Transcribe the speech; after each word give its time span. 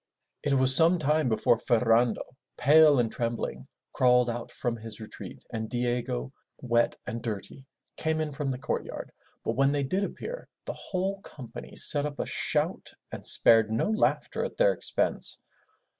It 0.41 0.53
was 0.55 0.75
some 0.75 0.97
time 0.97 1.29
before 1.29 1.59
Ferrando, 1.59 2.23
pale 2.57 2.97
and 2.99 3.11
trembling, 3.11 3.67
crawled 3.93 4.31
out 4.31 4.49
from 4.49 4.75
his 4.77 4.99
retreat, 4.99 5.43
and 5.53 5.69
Diego, 5.69 6.33
wet 6.57 6.95
and 7.05 7.21
dirty, 7.21 7.67
came 7.97 8.19
in 8.19 8.31
from 8.31 8.49
the 8.49 8.57
courtyard, 8.57 9.11
but 9.45 9.53
when 9.55 9.71
they 9.71 9.83
did 9.83 10.03
appear, 10.03 10.49
the 10.65 10.73
whole 10.73 11.21
company 11.21 11.75
set 11.75 12.07
up 12.07 12.17
a 12.17 12.25
shout 12.25 12.91
and 13.11 13.23
spared 13.27 13.69
no 13.69 13.91
laughter 13.91 14.43
at 14.43 14.57
their 14.57 14.73
expense. 14.73 15.37